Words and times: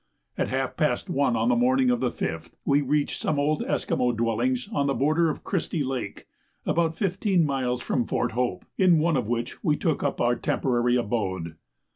At 0.35 0.47
half 0.47 0.77
past 0.77 1.11
1 1.11 1.35
on 1.35 1.49
the 1.49 1.55
morning 1.55 1.91
of 1.91 1.99
the 1.99 2.09
5th 2.09 2.53
we 2.65 2.81
reached 2.81 3.21
some 3.21 3.37
old 3.37 3.61
Esquimaux 3.61 4.13
dwellings 4.13 4.67
on 4.71 4.87
the 4.87 4.95
border 4.95 5.29
of 5.29 5.43
Christie 5.43 5.83
Lake, 5.83 6.25
about 6.65 6.95
fifteen 6.97 7.45
miles 7.45 7.83
from 7.83 8.07
Fort 8.07 8.31
Hope, 8.31 8.65
in 8.79 8.97
one 8.97 9.15
of 9.15 9.27
which 9.27 9.63
we 9.63 9.77
took 9.77 10.01
up 10.01 10.19
our 10.19 10.35
temporary 10.35 10.95
abode. 10.95 11.55